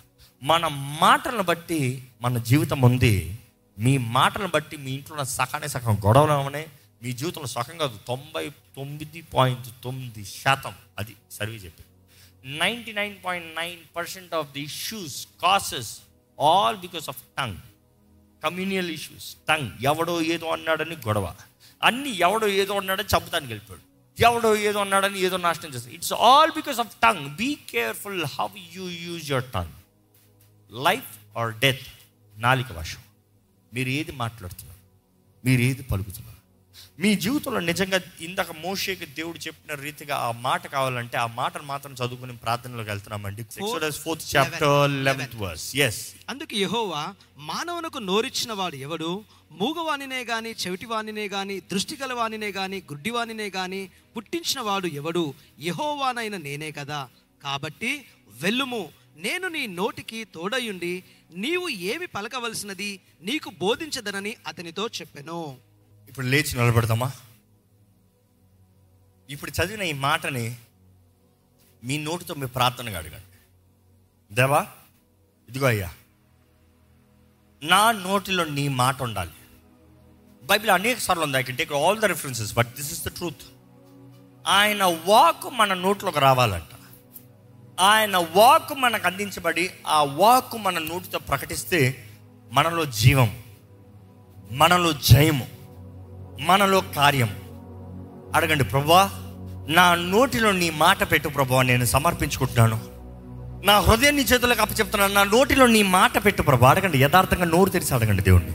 [0.42, 0.66] మన
[1.00, 3.38] మాటలను బట్టి మన జీవితం ఉంది.
[3.78, 6.64] మీ మాటలను బట్టి మీ ఇంట్లో ఉన్న సకానే సగం గొడవలు
[7.02, 11.82] మీ జీవితంలో సగం కాదు తొంభై తొమ్మిది పాయింట్ తొమ్మిది శాతం అది సర్వే చెప్పి
[12.48, 15.98] ninety nine point nine percent of the issues cases
[16.40, 17.56] all because of tongue
[18.44, 21.34] communal issues tongue ఎవడో ఏదో అన్నాడని గొడవ.
[21.82, 23.94] అన్ని ఎవడో ఏదో అన్నాడని చంపుతానికి వెళ్ళిపోయాడు.
[24.22, 25.94] ఎవడో ఏదో అన్నాడని ఏదో నాశనం చేస్తాడు.
[25.94, 29.72] It's all because of tongue be careful how you use your tongue
[30.84, 31.86] life or death
[32.36, 32.98] నాలిక వశం.
[33.74, 34.80] మీరు ఏది మాట్లాడుతున్నారు?
[35.46, 36.33] మీరు ఏది పలుకుతున్నారు?
[36.98, 42.36] మీ జీవితంలో నిజంగా ఇందాక మోషేకి దేవుడు చెప్పిన రీతిగా ఆ మాట కావాలంటే ఆ మాటను మాత్రం చదువుకుని
[42.36, 43.42] ప్రార్థనలోకి వెళ్తున్నామండి.
[43.42, 49.24] ఫోర్త్ చాప్టర్ లెవెన్త్ వర్స్ ఎస్ అందుకు యెహోవా మానవునకు నోరిచ్చిన వాడు ఎవడు?
[49.50, 55.34] మూగవానినే గాని చెవిటివానినే గాని దృష్టి గలవానినే గాని గుడ్డివానినే గాని పుట్టించిన వాడు ఎవడు?
[55.60, 57.08] యెహోవానైన నేనే కదా.
[57.42, 58.04] కాబట్టి
[58.42, 58.88] వెళ్ళుము.
[59.16, 65.56] నేను నీ నోటికి తోడయుండి నీవు ఏమి పలకవలసినది నీకు బోధించదనని అతనితో చెప్పెను.
[66.08, 67.12] ఇప్పుడు లేచి నిలబెడదామా?
[69.30, 70.56] ఇప్పుడు చదివిన ఈ మాటని
[71.84, 73.38] మీ నోటితో మీ ప్రార్థనగా అడగండి.
[74.34, 74.66] దేవా
[75.48, 75.90] ఇదిగో అయ్యా
[77.62, 79.30] నా నోటిలో నీ మాట ఉండాలి.
[80.44, 83.44] బైబిల్ అనేక సార్లు ఉంది I can take all the references but this is the truth
[84.46, 86.72] ఆయన వాక్ మన నోట్లోకి రావాలంట.
[87.80, 92.10] ఆయన వాక్ మనకు అందించబడి ఆ వాక్ మన నోటితో ప్రకటిస్తే
[92.52, 93.42] మనలో జీవం
[94.50, 95.53] మనలో జయము.
[96.40, 97.28] మనలో కార్యం.
[98.34, 99.10] అడగండి ప్రభా
[99.68, 102.80] నా నోటిలో నీ మాట పెట్టు ప్రభా నేను సమర్పించుకుంటున్నాను.
[103.64, 105.14] నా హృదయం నీ చేతులకు అప్పచెప్తున్నాను.
[105.14, 106.70] నా నోటిలో నీ మాట పెట్టు ప్రభా.
[106.70, 108.52] అడగండి యథార్థంగా నోరు తెరిచి అడగండి దేవుణ్ణి.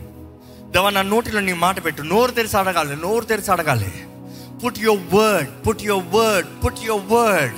[0.71, 2.01] దేవా నా నోటిలో నీ మాట పెట్టు.
[2.01, 3.91] నోరు తెరిచి అడగాలి నోరు తెరిచి అడగాలి.
[4.65, 7.55] Put your word put your word put your word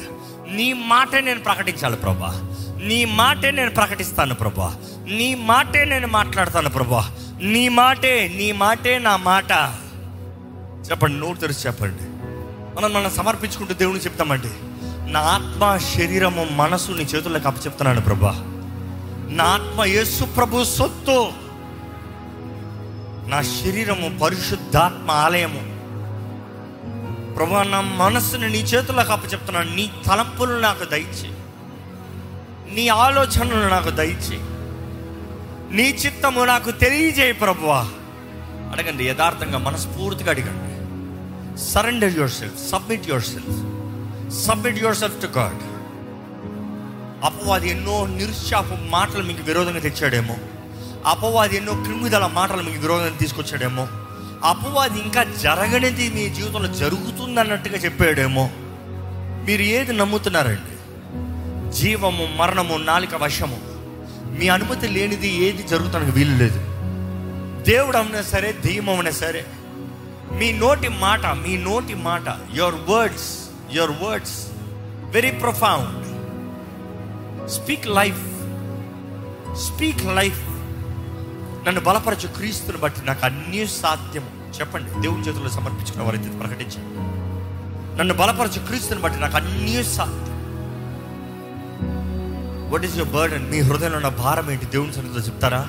[0.55, 2.41] నీ మాటే నేను ప్రకటించాలి ప్రభా.
[2.83, 4.77] నీ మాటే నేను ప్రకటిస్తాను ప్రభా.
[5.07, 7.11] నీ మాటే నేను మాట్లాడతాను ప్రభా.
[7.41, 9.53] నీ మాటే నీ మాటే నా మాట.
[10.91, 12.03] చెప్పండి నోరు తెరిచి చెప్పండి.
[12.79, 14.47] మనం మనం సమర్పించుకుంటూ దేవుని చెప్తామండి.
[15.11, 18.31] నా ఆత్మ శరీరము మనసు నీ చేతుల్లోకి అప్పచెప్తున్నాను ప్రభా.
[19.29, 21.29] నా ఆత్మ యేసు ప్రభు సొత్తు.
[23.29, 25.71] నా శరీరము పరిశుద్ధాత్మ ఆలయము.
[27.33, 31.29] ప్రభా నా మనస్సుని నీ చేతుల్లోకి అప్పచెప్తున్నాను నీ తలంపులు నాకు దయచే.
[32.73, 34.37] నీ ఆలోచనలు నాకు దయచే.
[35.75, 37.87] నీ చిత్తము నాకు తెలియజేయి ప్రభువా
[38.71, 40.70] అడగండి యథార్థంగా మనస్ఫూర్తిగా అడగండి.
[41.57, 43.49] Surrender yourself submit yourself
[44.47, 45.71] submit yourself to God
[47.25, 50.35] అపవాది ఎన్నో నిరుత్సాహ మాటలు మీకు విరోధంగా తెచ్చాడేమో.
[51.05, 53.87] అపవాది ఎన్నో క్రిమిదల మాటలు మీకు విరోధంగా తీసుకొచ్చాడేమో.
[54.43, 58.49] అపవాది ఇంకా జరగనిది మీ జీవితంలో జరుగుతుంది అన్నట్టుగా చెప్పాడేమో.
[59.47, 60.75] మీరు ఏది నమ్ముతున్నారండి?
[61.71, 63.59] జీవము మరణము నాలిక వశము.
[64.39, 66.59] మీ అనుమతి లేనిది ఏది జరుగుతానికి వీలు లేదు.
[67.63, 69.45] దేవుడు అవునా సరే దెయ్యం అవునా సరే
[70.37, 72.21] మీ నోటి మాట మీ నోటి మాట
[72.53, 74.47] your words your words
[75.03, 76.01] very profound
[77.49, 78.21] speak life
[79.55, 80.41] speak life
[81.67, 84.23] నన్ను బలపరచు క్రీస్తుని బట్టి నాకు అన్నీ సాధ్యం
[84.59, 86.97] చెప్పండి దేవుని చేతుల్లో సమర్పించుకున్న వారైతే ప్రకటించండి.
[87.99, 90.41] నన్ను బలపరచు క్రీస్తుని బట్టి నాకు అన్నీ సాధ్యం
[92.71, 94.65] వాట్ ఈస్ యువర్ బర్డన్ మీ హృదయంలో ఉన్న భారం ఏంటి?
[94.65, 95.67] దేవుని సన్నిధిలో చెప్తారా?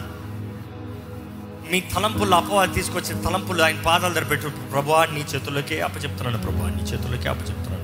[1.71, 4.49] మీ తలంపులు అపవాది తీసుకొచ్చిన తలంపులు ఆయన పాదాల దగ్గర పెట్టు.
[4.49, 7.83] ప్రభా నీ చేతుల్లోకే అప్పచెప్తున్నాను ప్రభా నీ చేతుల్లోకే అప్పచెప్తున్నాను.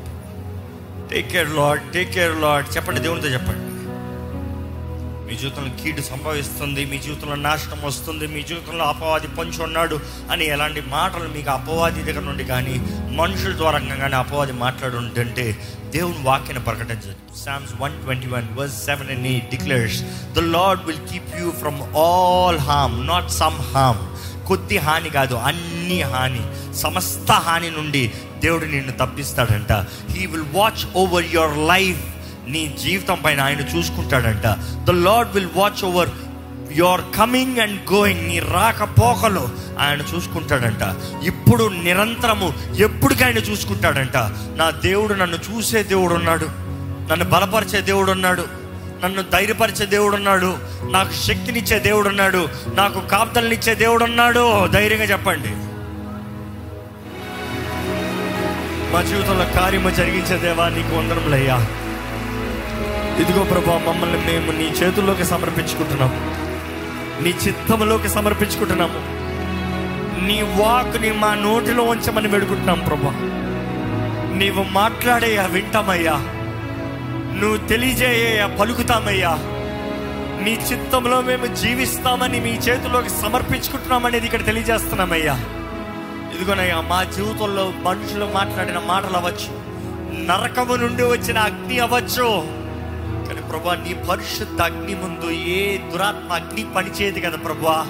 [1.08, 3.67] Take care Lord take care Lord చెప్పండి దేవునితో చెప్పండి.
[5.28, 10.80] మీ జీవితంలో కీడు సంభవిస్తుంది మీ జీవితంలో నాశనం వస్తుంది మీ జీవితంలో అపవాది పొంచి ఉన్నాడు అని ఎలాంటి
[10.80, 12.78] మాటలు మీకు అపవాది దగ్గర నుండి కానీ
[13.16, 15.58] మనుషుల ద్వారా కానీ అపవాది మాట్లాడుంటే
[15.90, 17.14] దేవుని వాక్యను ప్రకటించదు.
[17.36, 20.02] Psalms one twenty one verse seven and eight declares
[20.34, 26.02] the Lord will keep you from all harm not some harm కొద్ది హాని కాదు అన్ని
[26.02, 29.72] హాని సమస్త హాని నుండి దేవుడు నిన్ను తప్పిస్తాడంట.
[30.12, 32.17] He will watch over your life
[32.48, 34.46] నీ జీవితం పైన ఆయన చూసుకుంటాడంట.
[34.84, 36.08] The Lord will watch over
[36.72, 40.96] your coming and going నీ రాకపోకలు ఆయన చూసుకుంటాడంట.
[41.24, 44.16] ఇప్పుడు నిరంతరము ఎప్పటికీ ఆయన చూసుకుంటాడంట.
[44.56, 46.46] నా దేవుడు నన్ను చూసే దేవుడు ఉన్నాడు.
[47.12, 48.44] నన్ను బలపరిచే దేవుడు ఉన్నాడు.
[49.04, 50.56] నన్ను ధైర్యపరిచే దేవుడు ఉన్నాడు.
[50.90, 52.48] నాకు శక్తినిచ్చే దేవుడు ఉన్నాడు.
[52.74, 54.66] నాకు కాపుతలనిచ్చే దేవుడు ఉన్నాడు.
[54.66, 55.48] ధైర్యంగా చెప్పండి.
[58.92, 61.66] మా జీవితంలో కార్యము జరిగించే దేవా నీకు వందరములయ్యా
[63.20, 66.48] ఇదిగో ప్రభా మమ్మల్ని మేము నీ చేతుల్లోకి సమర్పించుకుంటున్నాము
[67.22, 69.18] నీ చిత్తంలోకి సమర్పించుకుంటున్నాము
[70.26, 73.10] నీ వాక్ని మా నోటిలో ఉంచమని వేడుకుంటున్నాం ప్రభా.
[74.36, 76.12] నీవు మాట్లాడేయా వింటామయ్యా.
[77.40, 79.38] నువ్వు తెలియజేయ పలుకుతామయ్యా.
[80.44, 85.34] నీ చిత్తంలో మేము జీవిస్తామని మీ చేతుల్లోకి సమర్పించుకుంటున్నామనేది ఇక్కడ తెలియజేస్తున్నామయ్యా.
[86.34, 89.68] ఇదిగోనయ్యా మా జీవితంలో మనుషులు మాట్లాడిన మాటలు అవ్వచ్చు.
[90.26, 92.57] నరకము నుండి వచ్చిన అగ్ని అవ్వచ్చు.
[93.50, 97.86] ప్రభా నీ పరిశుద్ధ అగ్ని ముందు ఏ దురాత్మ అగ్ని పనిచేయదు కదా ప్రభా.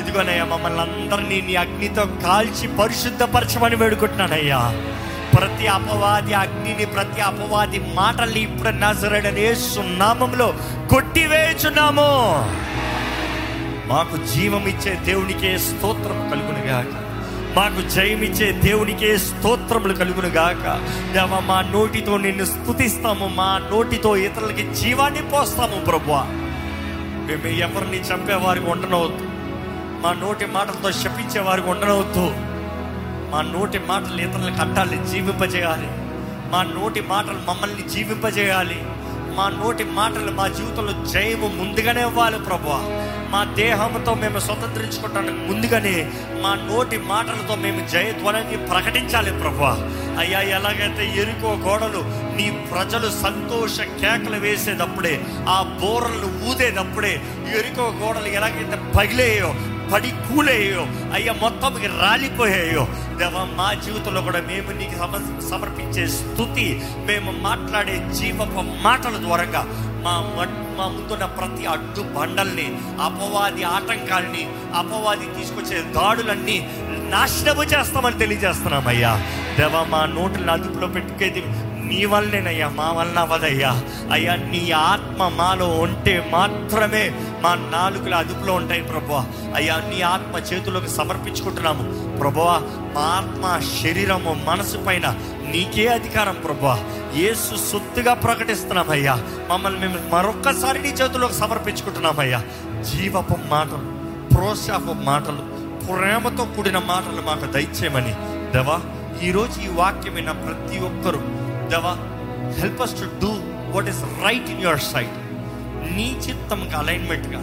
[0.00, 4.60] ఇదిగోనయ్యా మమ్మల్ని అందరినీ నీ అగ్నితో కాల్చి పరిశుద్ధపరచమని వేడుకుంటున్నానయ్యా.
[5.36, 10.54] ప్రతి అపవాది అగ్నిని ప్రతి అపవాది మాటల్ని ఇప్పుడు నజరడనే సున్నామంలో
[10.90, 12.08] కొట్టివేచున్నాము
[13.88, 17.11] మాకు జీవం ఇచ్చే దేవునికే స్తోత్రం కలుగునిగాక.
[17.56, 20.62] మాకు జయమిచ్చే దేవునికే స్తోత్రములు కలుగును గాక
[21.12, 26.10] దేవ మా నోటితో నిన్ను స్థుతిస్తాము మా నోటితో ఇతరులకి జీవాన్ని పోస్తాము ప్రభు
[27.26, 29.26] మేము ఎవరిని చంపేవారికి ఉండనవద్దు.
[30.02, 32.30] మా నోటి మాటలతో శపించేవారికి ఉండనవద్దు.
[33.32, 35.88] మా నోటి మాటలు ఇతరులకు అట్టాలి జీవింపజేయాలి.
[36.52, 38.82] మా నోటి మాటలు మమ్మల్ని జీవింపజేయాలి.
[39.36, 42.68] మా నోటి మాటలు మా జీవితంలో జయము ముందుగానే ఇవ్వాలి ప్రభు
[43.32, 45.94] మా దేహంతో మేము స్వతంత్రించుకోవటానికి ముందుగానే
[46.42, 49.64] మా నోటి మాటలతో మేము జయధ్వనాన్ని ప్రకటించాలి ప్రభు.
[50.20, 52.00] అయ్యా ఎలాగైతే ఎరుకో గోడలు
[52.36, 55.14] నీ ప్రజలు సంతోష కేకలు వేసేటప్పుడే
[55.48, 57.12] ఆ బోరలు ఊదేటప్పుడే
[57.58, 59.52] ఎరుకో గోడలు ఎలాగైతే పగిలేయో
[59.92, 60.82] పడి కూలేయో
[61.14, 62.82] అయ్యా మొత్తం రాలిపోయాయో
[63.18, 65.18] దేవ మా జీవితంలో కూడా మేము నీకు సమ
[65.50, 66.66] సమర్పించే స్థుతి
[67.06, 69.62] మేము మాట్లాడే జీవపు మాటల ద్వారంగా
[70.02, 72.66] మా మట్- మా ముందున్న ప్రతి అడ్డు బండల్ని
[73.00, 74.42] అపవాది ఆటంకాల్ని
[74.74, 76.68] అపవాది తీసుకొచ్చే దాడులన్నీ
[77.08, 79.12] నాశనము చేస్తామని తెలియజేస్తున్నామయ్యా.
[79.58, 81.42] దేవ మా నోటిని అదుపులో పెట్టుకేది
[81.88, 83.70] నీ వల్లనేనయ్యా మా వలన వదయ్యా
[84.12, 87.02] అయ్యా నీ ఆత్మ మాలో ఉంటే మాత్రమే
[87.42, 89.12] మా నాలుగుల అదుపులో ఉంటాయి ప్రభు
[89.54, 91.84] అయ్యా నీ ఆత్మ చేతులకు సమర్పించుకుంటున్నాము.
[92.20, 95.06] ప్రభు మా ఆత్మ శరీరము మనసు పైన
[95.50, 96.84] నీకే అధికారం ప్రభా.
[97.16, 99.18] యేసు సొత్తుగా ప్రకటిస్తున్నామయ్యా.
[99.50, 102.42] మమ్మల్ని మేము మరొక్కసారి నీ చేతుల్లోకి సమర్పించుకుంటున్నామయ్యా.
[102.82, 104.02] జీవపు మాటలు
[104.34, 105.52] ప్రోత్సాహపు మాటలు
[105.86, 108.14] ప్రేమతో కూడిన మాటలు మాకు దయచేయమని.
[108.54, 108.80] దవా
[109.22, 111.20] ఈరోజు ఈ వాక్యం విన్న ప్రతి ఒక్కరూ
[111.68, 111.96] దవా
[112.60, 113.32] help us to do
[113.72, 115.16] what is right in your sight
[115.96, 117.40] నీ చిత్తంకి అలైన్మెంట్గా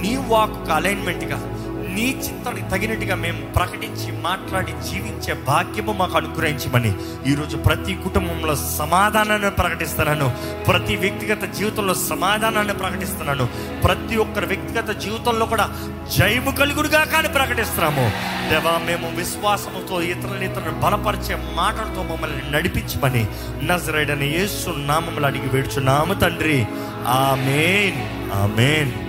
[0.00, 1.53] నీ వాక్కు అలైన్మెంట్గా
[1.94, 6.94] నీ చిత్తానికి తగినట్టుగా మేము ప్రకటించి మాట్లాడి జీవించే భాగ్యము మాకు అనుగ్రహించమని
[7.26, 10.36] ఈరోజు ప్రతి కుటుంబంలో సమాధానాన్ని ప్రకటిస్తున్నాను.
[10.68, 13.48] ప్రతి వ్యక్తిగత జీవితంలో సమాధానాన్ని ప్రకటిస్తున్నాను.
[13.84, 15.70] ప్రతి ఒక్కరి వ్యక్తిగత జీవితంలో కూడా
[16.18, 18.12] జయము కలుగుడుగా కానీ ప్రకటిస్తున్నాము.
[18.50, 23.26] దేవా మేము విశ్వాసముతో ఇతరులను ఇతరులను బలపరిచే మాటలతో మమ్మల్ని నడిపించమని
[23.62, 26.66] నజరైడని యేసు నామములు అడిగి వేడుచున్నాము తండ్రి.
[27.08, 28.30] ఆమెన్.
[28.42, 29.03] ఆమెన్.